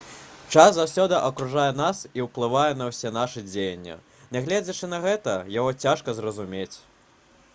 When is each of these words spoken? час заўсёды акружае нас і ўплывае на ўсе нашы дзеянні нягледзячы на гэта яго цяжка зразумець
час 0.53 0.69
заўсёды 0.75 1.15
акружае 1.27 1.65
нас 1.81 1.99
і 2.19 2.23
ўплывае 2.27 2.71
на 2.79 2.87
ўсе 2.91 3.11
нашы 3.19 3.43
дзеянні 3.51 3.99
нягледзячы 4.37 4.89
на 4.95 5.01
гэта 5.05 5.37
яго 5.59 5.75
цяжка 5.83 6.17
зразумець 6.21 6.75